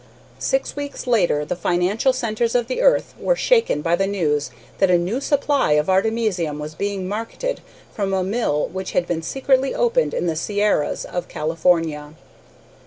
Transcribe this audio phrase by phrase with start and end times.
[0.39, 4.89] Six weeks later the financial centres of the earth were shaken by the news that
[4.89, 7.61] a new supply of artemisium was being marketed
[7.93, 12.15] from a mill which had been secretly opened in the Sierras of California.